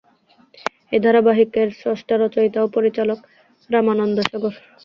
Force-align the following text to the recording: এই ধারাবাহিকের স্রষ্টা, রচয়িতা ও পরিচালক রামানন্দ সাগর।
এই 0.91 0.99
ধারাবাহিকের 1.03 1.67
স্রষ্টা, 1.79 2.15
রচয়িতা 2.17 2.59
ও 2.61 2.77
পরিচালক 2.77 3.19
রামানন্দ 3.69 4.17
সাগর। 4.29 4.53